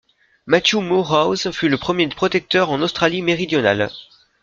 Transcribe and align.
Matthew 0.47 0.77
Moorhouse 0.81 1.51
fut 1.51 1.69
le 1.69 1.77
premier 1.77 2.07
Protecteur 2.07 2.71
en 2.71 2.81
Australie-Méridionale. 2.81 3.91